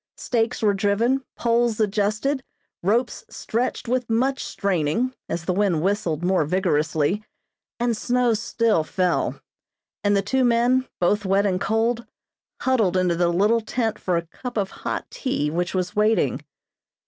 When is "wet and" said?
11.23-11.61